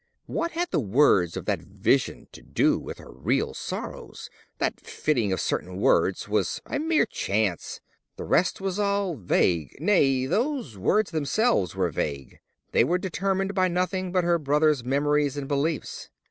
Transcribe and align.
What 0.25 0.53
had 0.53 0.71
the 0.71 0.79
words 0.79 1.37
of 1.37 1.45
that 1.45 1.61
vision 1.61 2.27
to 2.31 2.41
do 2.41 2.79
with 2.79 2.97
her 2.97 3.11
real 3.11 3.53
sorrows? 3.53 4.31
That 4.57 4.79
fitting 4.79 5.31
of 5.31 5.39
certain 5.39 5.77
words 5.77 6.27
was 6.27 6.59
a 6.65 6.79
mere 6.79 7.05
chance; 7.05 7.81
the 8.15 8.23
rest 8.23 8.59
was 8.59 8.79
all 8.79 9.13
vague—nay, 9.13 10.25
those 10.25 10.75
words 10.75 11.11
themselves 11.11 11.75
were 11.75 11.91
vague; 11.91 12.39
they 12.71 12.83
were 12.83 12.97
determined 12.97 13.53
by 13.53 13.67
nothing 13.67 14.11
but 14.11 14.23
her 14.23 14.39
brother's 14.39 14.83
memories 14.83 15.37
and 15.37 15.47
beliefs. 15.47 16.09